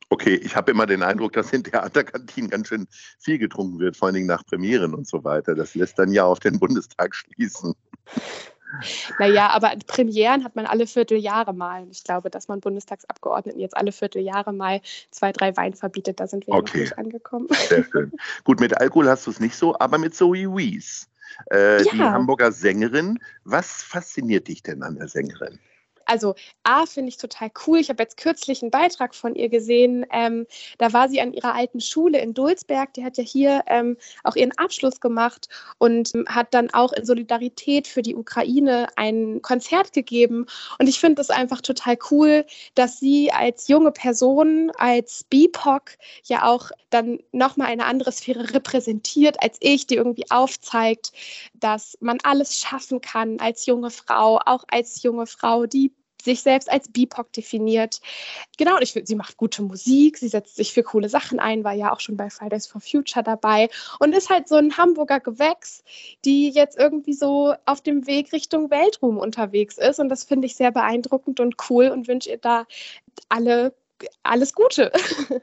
Okay, 0.10 0.36
ich 0.36 0.56
habe 0.56 0.72
immer 0.72 0.86
den 0.86 1.04
Eindruck, 1.04 1.34
dass 1.34 1.52
in 1.52 1.64
Theaterkantinen 1.64 2.50
ganz 2.50 2.70
schön 2.70 2.88
viel 3.20 3.38
getrunken 3.38 3.80
wird, 3.80 3.98
vor 3.98 4.08
allen 4.08 4.16
Dingen 4.16 4.28
nach 4.28 4.46
Premieren 4.46 4.94
und 4.94 5.08
so 5.08 5.24
weiter. 5.24 5.54
Das 5.54 5.76
lässt 5.76 6.00
dann 6.00 6.12
ja 6.12 6.24
auf 6.24 6.40
den 6.40 6.60
Bundestag 6.60 7.14
schließen. 7.14 7.74
Naja, 9.20 9.50
aber 9.50 9.74
Premieren 9.86 10.44
hat 10.44 10.56
man 10.56 10.66
alle 10.66 10.88
Vierteljahre 10.88 11.54
mal. 11.54 11.88
Ich 11.92 12.04
glaube, 12.04 12.30
dass 12.30 12.48
man 12.48 12.60
Bundestagsabgeordneten 12.60 13.60
jetzt 13.60 13.76
alle 13.76 13.92
Vierteljahre 13.92 14.54
mal 14.54 14.82
zwei, 15.12 15.32
drei 15.32 15.56
Wein 15.58 15.74
verbietet, 15.74 16.20
da 16.20 16.28
sind 16.28 16.48
wir 16.48 16.54
okay. 16.54 16.78
noch 16.78 16.84
nicht 16.84 16.98
angekommen. 16.98 17.48
Sehr 17.70 17.84
schön. 17.84 18.12
Gut, 18.44 18.60
mit 18.60 18.80
Alkohol 18.80 19.08
hast 19.10 19.28
du 19.28 19.32
es 19.32 19.40
nicht 19.40 19.56
so, 19.56 19.78
aber 19.80 19.98
mit 19.98 20.16
Zoe 20.16 20.56
Wies, 20.56 21.10
äh, 21.52 21.84
ja. 21.84 21.92
die 21.92 22.00
Hamburger 22.00 22.52
Sängerin. 22.52 23.20
Was 23.44 23.84
fasziniert 23.84 24.48
dich 24.48 24.64
denn 24.64 24.84
an 24.84 24.98
der 24.98 25.08
Sängerin? 25.08 25.60
Also 26.08 26.36
A, 26.64 26.86
finde 26.86 27.10
ich 27.10 27.18
total 27.18 27.52
cool. 27.66 27.80
Ich 27.80 27.90
habe 27.90 28.02
jetzt 28.04 28.18
kürzlich 28.18 28.62
einen 28.62 28.72
Beitrag 28.72 29.14
von 29.16 29.36
ihr 29.36 29.50
gesehen. 29.50 30.06
Ähm, 30.12 30.46
da 30.78 30.94
war 30.94 31.10
sie 31.10 31.22
an 31.22 31.34
ihrer 31.34 31.54
alten 31.54 31.80
Schule 31.80 32.20
in 32.20 32.34
Dulsberg. 32.34 32.94
Die 32.94 33.04
hat 33.04 33.18
ja 33.18 33.24
hier 33.24 33.64
ähm, 33.68 33.98
auch 34.24 34.36
ihren 34.36 34.58
Abschluss 34.58 35.00
gemacht 35.00 35.48
und 35.78 36.14
ähm, 36.16 36.26
hat 36.28 36.54
dann 36.54 36.70
auch 36.72 36.94
in 36.94 37.06
Solidarität 37.06 37.88
für 37.88 38.02
die 38.02 38.16
Ukraine 38.16 38.88
ein 38.96 39.42
Konzert 39.42 39.94
gegeben. 39.94 40.46
Und 40.80 40.88
ich 40.88 41.00
finde 41.00 41.16
das 41.16 41.30
einfach 41.30 41.62
total 41.62 41.98
cool, 42.12 42.46
dass 42.76 43.00
sie 43.00 43.32
als 43.32 43.68
junge 43.68 43.92
Person, 43.92 44.72
als 44.78 45.24
BIPOC 45.26 45.92
ja 46.24 46.46
auch 46.46 46.72
dann 46.90 47.20
nochmal 47.32 47.68
eine 47.68 47.86
andere 47.86 48.12
Sphäre 48.12 48.54
repräsentiert 48.54 49.42
als 49.42 49.58
ich, 49.60 49.88
die 49.88 49.96
irgendwie 49.96 50.30
aufzeigt, 50.32 51.12
dass 51.54 51.98
man 52.00 52.18
alles 52.24 52.58
schaffen 52.58 53.02
kann 53.02 53.40
als 53.40 53.66
junge 53.66 53.92
Frau, 53.92 54.40
auch 54.46 54.64
als 54.70 55.04
junge 55.04 55.28
Frau, 55.28 55.66
die 55.66 55.92
sich 56.22 56.42
selbst 56.42 56.70
als 56.70 56.92
BIPOC 56.92 57.32
definiert. 57.34 58.00
Genau, 58.58 58.76
und 58.76 58.82
ich 58.82 58.94
finde, 58.94 59.08
sie 59.08 59.16
macht 59.16 59.38
gute 59.38 59.62
Musik, 59.62 60.18
sie 60.18 60.28
setzt 60.28 60.56
sich 60.56 60.74
für 60.74 60.84
coole 60.84 61.10
Sachen 61.10 61.40
ein, 61.40 61.64
war 61.64 61.74
ja 61.74 61.94
auch 61.94 62.00
schon 62.00 62.18
bei 62.18 62.30
Fridays 62.30 62.68
for 62.68 62.82
Future 62.82 63.24
dabei 63.24 63.70
und 64.00 64.14
ist 64.14 64.30
halt 64.30 64.48
so 64.48 64.56
ein 64.56 64.78
Hamburger 64.78 65.20
Gewächs, 65.20 65.84
die 66.26 66.50
jetzt 66.50 66.78
irgendwie 66.78 67.14
so 67.14 67.54
auf 67.66 67.82
dem 67.82 68.08
Weg 68.08 68.34
Richtung 68.34 68.70
Weltruhm 68.70 69.18
unterwegs 69.18 69.78
ist. 69.78 70.00
Und 70.00 70.10
das 70.10 70.24
finde 70.24 70.48
ich 70.48 70.56
sehr 70.56 70.72
beeindruckend 70.72 71.40
und 71.40 71.56
cool 71.70 71.90
und 71.90 72.08
wünsche 72.08 72.30
ihr 72.30 72.38
da 72.38 72.66
alle 73.30 73.74
alles 74.24 74.54
Gute. 74.54 74.92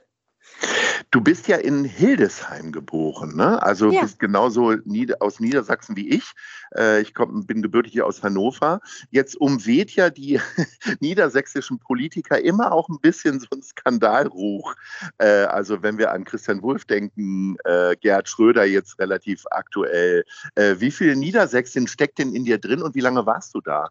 Du 1.15 1.21
bist 1.21 1.47
ja 1.47 1.59
in 1.59 1.85
Hildesheim 1.85 2.73
geboren, 2.73 3.37
ne? 3.37 3.63
Also 3.63 3.89
ja. 3.93 4.01
bist 4.01 4.19
genauso 4.19 4.73
Nieder 4.85 5.19
aus 5.21 5.39
Niedersachsen 5.39 5.95
wie 5.95 6.09
ich. 6.09 6.33
Äh, 6.77 7.03
ich 7.03 7.15
komm, 7.15 7.47
bin 7.47 7.63
gebürtig 7.63 8.03
aus 8.03 8.25
Hannover. 8.25 8.81
Jetzt 9.13 9.37
umweht 9.37 9.93
ja 9.93 10.11
die 10.11 10.41
niedersächsischen 11.01 11.79
Politiker 11.79 12.45
immer 12.45 12.73
auch 12.73 12.89
ein 12.89 12.99
bisschen 12.99 13.39
so 13.39 13.47
ein 13.55 13.63
Skandalruch. 13.63 14.75
Äh, 15.19 15.45
also 15.45 15.85
wenn 15.85 15.99
wir 15.99 16.11
an 16.11 16.25
Christian 16.25 16.63
Wulff 16.63 16.85
denken, 16.85 17.59
äh, 17.63 17.95
Gerhard 18.01 18.29
Schröder 18.29 18.65
jetzt 18.65 18.99
relativ 18.99 19.45
aktuell. 19.53 20.25
Wie 20.57 20.91
viel 20.91 21.15
Niedersächsin 21.15 21.87
steckt 21.87 22.19
denn 22.19 22.35
in 22.35 22.45
dir 22.45 22.59
drin 22.59 22.83
und 22.83 22.97
wie 22.97 23.01
lange 23.01 23.25
warst 23.25 23.55
du 23.55 23.61
da? 23.61 23.91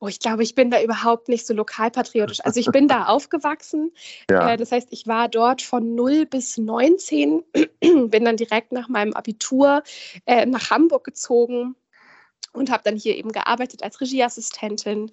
Oh, 0.00 0.06
ich 0.06 0.20
glaube, 0.20 0.44
ich 0.44 0.54
bin 0.54 0.70
da 0.70 0.80
überhaupt 0.80 1.28
nicht 1.28 1.44
so 1.44 1.54
lokalpatriotisch. 1.54 2.38
Also 2.44 2.60
ich 2.60 2.70
bin 2.70 2.86
da 2.86 3.06
aufgewachsen. 3.08 3.92
Ja. 4.30 4.52
Äh, 4.52 4.56
das 4.56 4.70
heißt, 4.70 4.88
ich 4.92 5.06
war 5.06 5.28
dort 5.28 5.60
von 5.60 5.94
0 5.96 6.26
bis 6.26 6.56
19, 6.56 7.42
bin 7.80 8.24
dann 8.24 8.36
direkt 8.36 8.70
nach 8.70 8.88
meinem 8.88 9.12
Abitur 9.14 9.82
äh, 10.26 10.46
nach 10.46 10.70
Hamburg 10.70 11.04
gezogen 11.04 11.74
und 12.52 12.70
habe 12.70 12.84
dann 12.84 12.96
hier 12.96 13.16
eben 13.16 13.32
gearbeitet 13.32 13.82
als 13.82 14.00
Regieassistentin. 14.00 15.10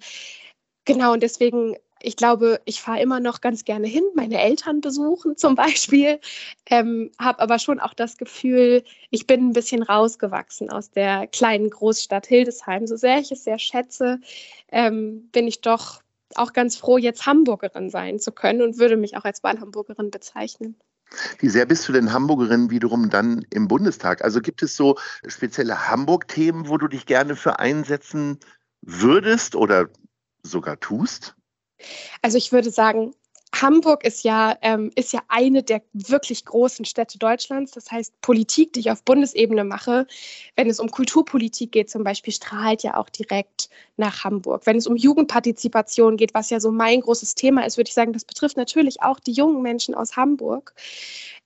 Genau, 0.84 1.12
und 1.12 1.22
deswegen 1.22 1.76
ich 2.00 2.16
glaube, 2.16 2.60
ich 2.64 2.80
fahre 2.80 3.00
immer 3.00 3.20
noch 3.20 3.40
ganz 3.40 3.64
gerne 3.64 3.86
hin, 3.86 4.04
meine 4.14 4.40
Eltern 4.40 4.80
besuchen 4.80 5.36
zum 5.36 5.54
Beispiel, 5.54 6.20
ähm, 6.66 7.10
habe 7.18 7.40
aber 7.40 7.58
schon 7.58 7.80
auch 7.80 7.94
das 7.94 8.16
Gefühl, 8.16 8.84
ich 9.10 9.26
bin 9.26 9.48
ein 9.48 9.52
bisschen 9.52 9.82
rausgewachsen 9.82 10.70
aus 10.70 10.90
der 10.90 11.26
kleinen 11.26 11.70
Großstadt 11.70 12.26
Hildesheim. 12.26 12.86
So 12.86 12.96
sehr 12.96 13.18
ich 13.18 13.32
es 13.32 13.44
sehr 13.44 13.58
schätze, 13.58 14.20
ähm, 14.70 15.28
bin 15.32 15.46
ich 15.46 15.60
doch 15.60 16.02
auch 16.34 16.52
ganz 16.52 16.76
froh, 16.76 16.98
jetzt 16.98 17.24
Hamburgerin 17.26 17.88
sein 17.90 18.18
zu 18.18 18.32
können 18.32 18.62
und 18.62 18.78
würde 18.78 18.96
mich 18.96 19.16
auch 19.16 19.24
als 19.24 19.42
Wahlhamburgerin 19.42 20.10
bezeichnen. 20.10 20.76
Wie 21.38 21.48
sehr 21.48 21.66
bist 21.66 21.88
du 21.88 21.92
denn 21.92 22.12
Hamburgerin 22.12 22.70
wiederum 22.70 23.10
dann 23.10 23.46
im 23.50 23.68
Bundestag? 23.68 24.24
Also 24.24 24.40
gibt 24.40 24.62
es 24.62 24.76
so 24.76 24.96
spezielle 25.26 25.88
Hamburg-Themen, 25.88 26.68
wo 26.68 26.78
du 26.78 26.88
dich 26.88 27.06
gerne 27.06 27.36
für 27.36 27.60
einsetzen 27.60 28.40
würdest 28.82 29.54
oder 29.54 29.88
sogar 30.42 30.80
tust? 30.80 31.36
Also 32.22 32.38
ich 32.38 32.52
würde 32.52 32.70
sagen, 32.70 33.14
Hamburg 33.54 34.04
ist 34.04 34.22
ja, 34.24 34.56
ähm, 34.60 34.90
ist 34.96 35.12
ja 35.12 35.20
eine 35.28 35.62
der 35.62 35.82
wirklich 35.92 36.44
großen 36.44 36.84
Städte 36.84 37.18
Deutschlands. 37.18 37.72
Das 37.72 37.90
heißt, 37.90 38.20
Politik, 38.20 38.72
die 38.72 38.80
ich 38.80 38.90
auf 38.90 39.02
Bundesebene 39.02 39.64
mache, 39.64 40.06
wenn 40.56 40.68
es 40.68 40.80
um 40.80 40.90
Kulturpolitik 40.90 41.72
geht 41.72 41.88
zum 41.88 42.04
Beispiel, 42.04 42.32
strahlt 42.32 42.82
ja 42.82 42.96
auch 42.96 43.08
direkt 43.08 43.70
nach 43.96 44.24
Hamburg. 44.24 44.66
Wenn 44.66 44.76
es 44.76 44.86
um 44.86 44.96
Jugendpartizipation 44.96 46.16
geht, 46.16 46.34
was 46.34 46.50
ja 46.50 46.60
so 46.60 46.70
mein 46.70 47.00
großes 47.00 47.34
Thema 47.34 47.64
ist, 47.64 47.76
würde 47.76 47.88
ich 47.88 47.94
sagen, 47.94 48.12
das 48.12 48.24
betrifft 48.24 48.56
natürlich 48.56 49.02
auch 49.02 49.20
die 49.20 49.32
jungen 49.32 49.62
Menschen 49.62 49.94
aus 49.94 50.16
Hamburg. 50.16 50.74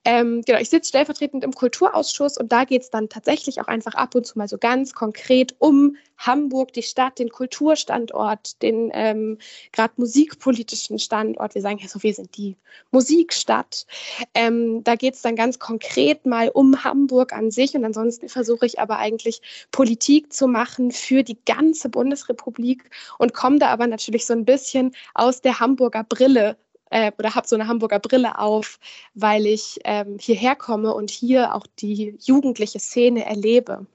Ähm, 0.03 0.41
genau, 0.45 0.59
ich 0.59 0.69
sitze 0.69 0.89
stellvertretend 0.89 1.43
im 1.43 1.53
Kulturausschuss 1.53 2.37
und 2.37 2.51
da 2.51 2.63
geht 2.63 2.81
es 2.81 2.89
dann 2.89 3.07
tatsächlich 3.07 3.61
auch 3.61 3.67
einfach 3.67 3.93
ab 3.93 4.15
und 4.15 4.25
zu 4.25 4.37
mal 4.39 4.47
so 4.47 4.57
ganz 4.57 4.93
konkret 4.93 5.55
um 5.59 5.95
Hamburg, 6.17 6.73
die 6.73 6.81
Stadt, 6.81 7.19
den 7.19 7.29
Kulturstandort, 7.29 8.61
den 8.63 8.89
ähm, 8.93 9.37
gerade 9.71 9.93
musikpolitischen 9.97 10.97
Standort. 10.97 11.53
Wir 11.53 11.61
sagen 11.61 11.77
ja 11.79 11.87
so, 11.87 12.01
wir 12.01 12.15
sind 12.15 12.35
die 12.35 12.57
Musikstadt. 12.89 13.85
Ähm, 14.33 14.83
da 14.83 14.95
geht 14.95 15.13
es 15.13 15.21
dann 15.21 15.35
ganz 15.35 15.59
konkret 15.59 16.25
mal 16.25 16.49
um 16.49 16.83
Hamburg 16.83 17.33
an 17.33 17.51
sich 17.51 17.75
und 17.75 17.85
ansonsten 17.85 18.27
versuche 18.27 18.65
ich 18.65 18.79
aber 18.79 18.97
eigentlich 18.97 19.41
Politik 19.71 20.33
zu 20.33 20.47
machen 20.47 20.91
für 20.91 21.21
die 21.21 21.37
ganze 21.45 21.89
Bundesrepublik 21.89 22.89
und 23.19 23.35
komme 23.35 23.59
da 23.59 23.67
aber 23.67 23.85
natürlich 23.85 24.25
so 24.25 24.33
ein 24.33 24.45
bisschen 24.45 24.95
aus 25.13 25.41
der 25.41 25.59
Hamburger 25.59 26.03
Brille 26.03 26.57
äh, 26.91 27.11
oder 27.17 27.33
habe 27.33 27.47
so 27.47 27.55
eine 27.55 27.67
Hamburger 27.67 27.99
Brille 27.99 28.37
auf, 28.37 28.79
weil 29.15 29.47
ich 29.47 29.79
ähm, 29.83 30.17
hierher 30.19 30.55
komme 30.55 30.93
und 30.93 31.09
hier 31.09 31.55
auch 31.55 31.65
die 31.79 32.15
jugendliche 32.19 32.79
Szene 32.79 33.25
erlebe. 33.25 33.87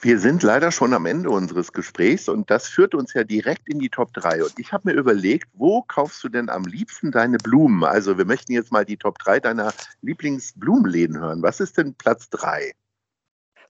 Wir 0.00 0.20
sind 0.20 0.44
leider 0.44 0.70
schon 0.70 0.94
am 0.94 1.06
Ende 1.06 1.28
unseres 1.28 1.72
Gesprächs 1.72 2.28
und 2.28 2.48
das 2.50 2.68
führt 2.68 2.94
uns 2.94 3.14
ja 3.14 3.24
direkt 3.24 3.68
in 3.68 3.80
die 3.80 3.88
Top 3.88 4.12
3. 4.12 4.44
Und 4.44 4.52
ich 4.56 4.72
habe 4.72 4.92
mir 4.92 4.96
überlegt, 4.96 5.48
wo 5.54 5.82
kaufst 5.82 6.22
du 6.22 6.28
denn 6.28 6.48
am 6.48 6.62
liebsten 6.62 7.10
deine 7.10 7.38
Blumen? 7.38 7.82
Also 7.82 8.16
wir 8.16 8.24
möchten 8.24 8.52
jetzt 8.52 8.70
mal 8.70 8.84
die 8.84 8.96
Top 8.96 9.18
3 9.18 9.40
deiner 9.40 9.72
Lieblingsblumenläden 10.02 11.18
hören. 11.18 11.42
Was 11.42 11.58
ist 11.58 11.78
denn 11.78 11.94
Platz 11.94 12.30
3? 12.30 12.72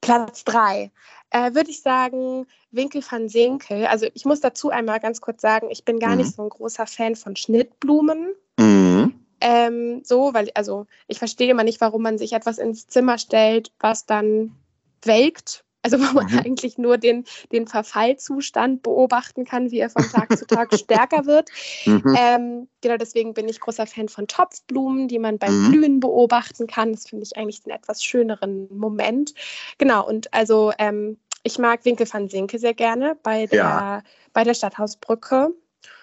Platz 0.02 0.44
3 0.44 0.90
äh, 1.30 1.54
würde 1.54 1.70
ich 1.70 1.82
sagen 1.82 2.46
Winkel 2.70 3.02
van 3.08 3.28
Senkel. 3.28 3.86
Also 3.86 4.06
ich 4.14 4.24
muss 4.24 4.40
dazu 4.40 4.70
einmal 4.70 5.00
ganz 5.00 5.20
kurz 5.20 5.40
sagen, 5.40 5.68
ich 5.70 5.84
bin 5.84 5.98
gar 5.98 6.10
mhm. 6.10 6.18
nicht 6.18 6.34
so 6.34 6.42
ein 6.42 6.48
großer 6.48 6.86
Fan 6.86 7.16
von 7.16 7.36
Schnittblumen. 7.36 8.34
Mhm. 8.58 9.14
Ähm, 9.40 10.02
so, 10.04 10.34
weil, 10.34 10.50
also 10.54 10.86
ich 11.06 11.18
verstehe 11.18 11.50
immer 11.50 11.64
nicht, 11.64 11.80
warum 11.80 12.02
man 12.02 12.18
sich 12.18 12.32
etwas 12.32 12.58
ins 12.58 12.88
Zimmer 12.88 13.18
stellt, 13.18 13.70
was 13.78 14.06
dann 14.06 14.56
welkt 15.02 15.64
also 15.82 15.98
wo 16.00 16.12
man 16.12 16.26
mhm. 16.26 16.38
eigentlich 16.40 16.78
nur 16.78 16.98
den, 16.98 17.24
den 17.52 17.66
Verfallzustand 17.66 18.82
beobachten 18.82 19.44
kann, 19.44 19.70
wie 19.70 19.78
er 19.78 19.90
von 19.90 20.02
Tag 20.02 20.36
zu 20.36 20.46
Tag 20.46 20.74
stärker 20.74 21.26
wird. 21.26 21.50
Mhm. 21.86 22.16
Ähm, 22.18 22.68
genau 22.80 22.96
deswegen 22.96 23.34
bin 23.34 23.48
ich 23.48 23.60
großer 23.60 23.86
Fan 23.86 24.08
von 24.08 24.26
Topfblumen, 24.26 25.08
die 25.08 25.18
man 25.18 25.38
beim 25.38 25.66
mhm. 25.66 25.70
Blühen 25.70 26.00
beobachten 26.00 26.66
kann. 26.66 26.92
Das 26.92 27.08
finde 27.08 27.24
ich 27.24 27.36
eigentlich 27.36 27.62
einen 27.64 27.76
etwas 27.76 28.02
schöneren 28.02 28.68
Moment. 28.76 29.34
Genau, 29.78 30.06
und 30.06 30.32
also 30.34 30.72
ähm, 30.78 31.18
ich 31.42 31.58
mag 31.58 31.84
Winkel 31.84 32.06
van 32.10 32.28
Sinke 32.28 32.58
sehr 32.58 32.74
gerne 32.74 33.16
bei 33.22 33.46
der, 33.46 33.58
ja. 33.58 34.02
bei 34.32 34.44
der 34.44 34.54
Stadthausbrücke. 34.54 35.54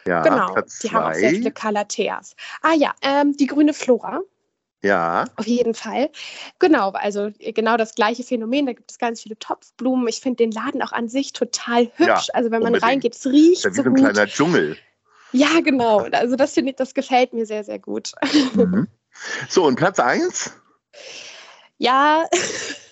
Ja, 0.07 0.21
genau, 0.21 0.53
Platz 0.53 0.79
die 0.79 0.87
zwei. 0.87 0.95
haben 0.95 1.11
auch 1.11 1.15
sehr 1.15 1.31
viele 1.31 1.51
Calatheas. 1.51 2.35
Ah 2.61 2.73
ja, 2.73 2.93
ähm, 3.01 3.35
die 3.35 3.47
grüne 3.47 3.73
Flora. 3.73 4.21
Ja. 4.85 5.25
Auf 5.35 5.47
jeden 5.47 5.73
Fall. 5.73 6.11
Genau, 6.59 6.91
also 6.91 7.31
genau 7.39 7.75
das 7.75 7.95
gleiche 7.95 8.23
Phänomen. 8.23 8.67
Da 8.67 8.73
gibt 8.73 8.91
es 8.91 8.99
ganz 8.99 9.21
viele 9.23 9.37
Topfblumen. 9.39 10.07
Ich 10.07 10.19
finde 10.19 10.37
den 10.37 10.51
Laden 10.51 10.81
auch 10.83 10.91
an 10.91 11.09
sich 11.09 11.33
total 11.33 11.85
hübsch. 11.95 12.27
Ja, 12.27 12.33
also 12.33 12.51
wenn 12.51 12.61
man 12.61 12.73
unbedingt. 12.73 12.83
reingeht, 12.83 13.15
es 13.15 13.25
riecht 13.25 13.65
das 13.65 13.71
ist 13.71 13.77
so 13.77 13.83
wie 13.83 13.99
so 13.99 14.05
ein 14.05 14.13
kleiner 14.13 14.27
Dschungel. 14.27 14.77
Ja, 15.31 15.59
genau. 15.61 16.05
Also 16.11 16.35
das 16.35 16.53
finde 16.53 16.71
ich, 16.71 16.75
das 16.75 16.93
gefällt 16.93 17.33
mir 17.33 17.47
sehr, 17.47 17.63
sehr 17.63 17.79
gut. 17.79 18.11
Mhm. 18.53 18.87
So, 19.49 19.65
und 19.65 19.75
Platz 19.75 19.99
1? 19.99 20.51
Ja, 21.77 22.27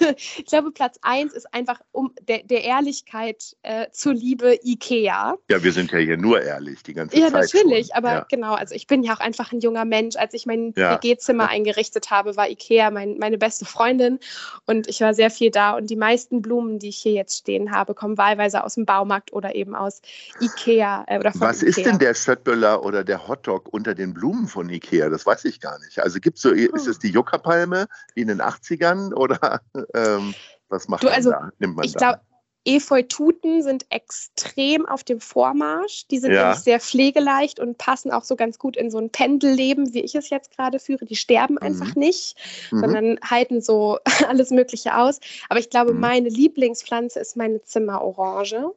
ich 0.38 0.46
glaube, 0.46 0.72
Platz 0.72 0.98
eins 1.02 1.34
ist 1.34 1.54
einfach 1.54 1.82
um 1.92 2.14
der, 2.28 2.44
der 2.44 2.64
Ehrlichkeit 2.64 3.56
äh, 3.64 3.88
zuliebe 3.92 4.58
IKEA. 4.64 5.36
Ja, 5.50 5.64
wir 5.64 5.72
sind 5.72 5.92
ja 5.92 6.00
hier 6.00 6.18
nur 6.18 6.42
ehrlich 6.42 6.84
die 6.84 6.94
ganze 6.94 7.18
ja, 7.18 7.32
Zeit. 7.32 7.54
Ja, 7.54 7.60
natürlich, 7.60 7.96
aber 7.96 8.26
genau, 8.30 8.54
also 8.54 8.76
ich 8.76 8.88
bin 8.88 9.04
ja 9.04 9.14
auch 9.14 9.20
einfach 9.20 9.52
ein 9.52 9.60
junger 9.60 9.86
Mensch. 9.86 10.16
Als 10.16 10.34
ich 10.34 10.46
mein 10.46 10.74
ja. 10.76 11.02
WG-Zimmer 11.02 11.50
eingerichtet 11.50 12.12
habe, 12.12 12.36
war 12.36 12.50
IKEA 12.50 12.92
mein, 12.92 13.18
meine 13.18 13.38
beste 13.38 13.66
Freundin 13.66 14.20
und 14.66 14.88
ich 14.88 15.02
war 15.02 15.14
sehr 15.14 15.30
viel 15.30 15.52
da. 15.52 15.76
Und 15.76 15.90
die 15.90 15.96
meisten 15.96 16.42
Blumen, 16.42 16.80
die 16.80 16.90
ich 16.90 16.98
hier 16.98 17.14
jetzt 17.14 17.38
stehen 17.38 17.72
habe, 17.72 17.94
kommen 17.94 18.18
wahlweise 18.18 18.64
aus 18.64 18.76
dem 18.76 18.86
Baumarkt 18.86 19.34
oder 19.34 19.56
eben 19.56 19.76
aus 19.76 20.02
IKEA. 20.42 21.06
Äh, 21.08 21.20
oder 21.20 21.32
von 21.32 21.42
Was 21.42 21.62
Ikea. 21.62 21.70
ist 21.70 21.86
denn 21.86 22.00
der 22.00 22.14
Schöttböller 22.14 22.84
oder 22.84 23.04
der 23.04 23.28
Hotdog 23.28 23.68
unter 23.72 23.96
den 23.96 24.14
Blumen 24.14 24.48
von 24.48 24.70
IKEA? 24.70 25.10
Das 25.10 25.26
weiß 25.26 25.46
ich 25.46 25.60
gar 25.60 25.80
nicht. 25.80 26.00
Also 26.00 26.20
gibt's 26.20 26.42
so, 26.42 26.50
ist 26.50 26.88
es 26.88 27.00
die 27.00 27.10
Juckerpalme 27.10 27.88
wie 28.16 28.22
in 28.22 28.28
den 28.28 28.42
80ern 28.42 29.14
oder 29.14 29.62
ähm, 29.94 30.34
was 30.70 30.88
macht 30.88 31.04
du, 31.04 31.10
also, 31.10 31.32
man 31.32 31.40
da? 31.40 31.52
Nimmt 31.60 31.76
man 31.76 31.86
ich 31.86 31.96
glaube, 31.96 32.20
Efeututen 32.66 33.62
sind 33.62 33.86
extrem 33.90 34.86
auf 34.86 35.04
dem 35.04 35.20
Vormarsch. 35.20 36.08
Die 36.08 36.20
sind 36.20 36.32
Ja. 36.32 36.44
nämlich 36.44 36.60
sehr 36.60 36.80
pflegeleicht 36.80 37.60
und 37.60 37.78
passen 37.78 38.10
auch 38.12 38.24
so 38.24 38.38
ganz 38.38 38.58
gut 38.58 38.78
in 38.78 38.90
so 38.90 39.00
ein 39.00 39.10
Pendelleben, 39.10 39.94
wie 39.94 40.00
ich 40.00 40.16
es 40.16 40.30
jetzt 40.30 40.56
gerade 40.56 40.80
führe. 40.80 41.06
Die 41.06 41.18
sterben 41.18 41.58
einfach 41.58 41.96
nicht, 41.96 42.38
Mhm. 42.72 42.80
sondern 42.80 43.20
halten 43.22 43.62
so 43.62 44.00
alles 44.30 44.50
Mögliche 44.52 44.96
aus. 44.96 45.20
Aber 45.50 45.60
ich 45.60 45.70
glaube, 45.70 45.94
Mhm. 45.94 46.00
meine 46.00 46.30
Lieblingspflanze 46.30 47.20
ist 47.20 47.36
meine 47.36 47.62
Zimmerorange. 47.64 48.72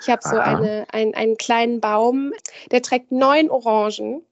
Ich 0.00 0.10
habe 0.10 0.22
so 0.24 0.38
eine, 0.38 0.86
ein, 0.90 1.14
einen 1.14 1.36
kleinen 1.36 1.80
Baum, 1.80 2.32
der 2.72 2.82
trägt 2.82 3.12
neun 3.12 3.50
Orangen. 3.50 4.22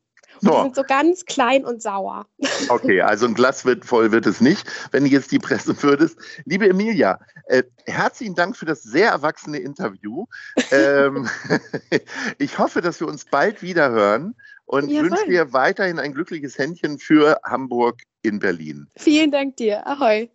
Und 0.42 0.42
die 0.42 0.46
So. 0.48 0.62
sind 0.62 0.74
so 0.76 0.82
ganz 0.82 1.24
klein 1.24 1.64
und 1.64 1.82
sauer. 1.82 2.26
Okay, 2.68 3.00
also 3.00 3.26
ein 3.26 3.34
Glas 3.34 3.64
wird 3.64 3.84
voll 3.84 4.10
wird 4.12 4.26
es 4.26 4.40
nicht, 4.40 4.66
wenn 4.90 5.04
du 5.04 5.10
jetzt 5.10 5.30
die 5.30 5.38
pressen 5.38 5.80
würdest. 5.82 6.18
Liebe 6.46 6.68
Emilia, 6.68 7.18
äh, 7.46 7.62
herzlichen 7.86 8.34
Dank 8.34 8.56
für 8.56 8.66
das 8.66 8.82
sehr 8.82 9.10
erwachsene 9.10 9.58
Interview. 9.58 10.26
ähm, 10.72 11.28
ich 12.38 12.58
hoffe, 12.58 12.80
dass 12.80 12.98
wir 13.00 13.06
uns 13.08 13.24
bald 13.24 13.62
wieder 13.62 13.90
hören 13.90 14.34
und 14.64 14.88
Jawohl. 14.88 15.10
wünsche 15.10 15.26
dir 15.26 15.52
weiterhin 15.52 15.98
ein 16.00 16.12
glückliches 16.12 16.58
Händchen 16.58 16.98
für 16.98 17.38
Hamburg 17.44 18.00
in 18.22 18.38
Berlin. 18.40 18.88
Vielen 18.96 19.30
Dank 19.30 19.56
dir. 19.56 19.86
Ahoi. 19.86 20.28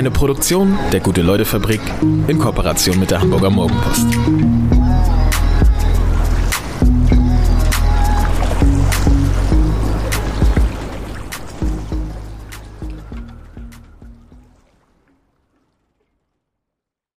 Eine 0.00 0.10
Produktion 0.10 0.78
der 0.94 1.00
Gute-Leute-Fabrik 1.00 1.82
in 2.26 2.38
Kooperation 2.38 2.98
mit 2.98 3.10
der 3.10 3.20
Hamburger 3.20 3.50
Morgenpost. 3.50 4.06